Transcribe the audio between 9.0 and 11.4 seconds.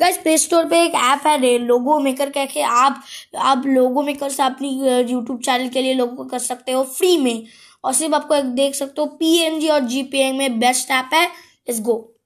हो पी और जी में बेस्ट ऐप है